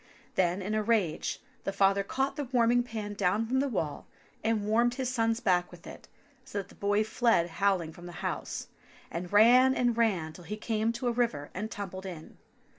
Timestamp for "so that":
6.43-6.69